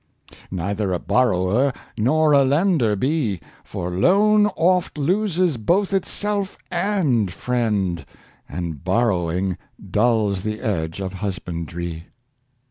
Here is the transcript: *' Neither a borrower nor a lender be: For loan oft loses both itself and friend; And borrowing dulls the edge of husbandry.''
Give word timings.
*' 0.31 0.41
Neither 0.49 0.93
a 0.93 0.97
borrower 0.99 1.71
nor 1.95 2.31
a 2.33 2.43
lender 2.43 2.95
be: 2.95 3.39
For 3.63 3.91
loan 3.91 4.47
oft 4.55 4.97
loses 4.97 5.57
both 5.57 5.93
itself 5.93 6.57
and 6.71 7.31
friend; 7.31 8.03
And 8.49 8.83
borrowing 8.83 9.59
dulls 9.91 10.41
the 10.41 10.59
edge 10.61 11.01
of 11.01 11.13
husbandry.'' 11.13 12.07